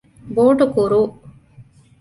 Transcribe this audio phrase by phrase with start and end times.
[0.35, 0.95] ބޯޓު ކުރޫ